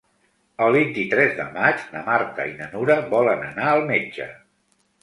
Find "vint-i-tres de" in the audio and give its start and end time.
0.77-1.45